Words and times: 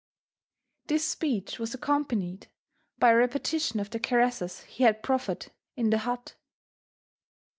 This 0.87 1.05
speech 1.07 1.59
was 1.59 1.75
accompanied 1.75 2.47
by 2.97 3.11
a 3.11 3.15
repetition 3.15 3.79
of 3.79 3.91
.the 3.91 3.99
caresses 3.99 4.61
he 4.61 4.83
had, 4.83 5.03
profiered 5.03 5.49
in 5.75 5.91
the 5.91 5.99
hut. 5.99 6.33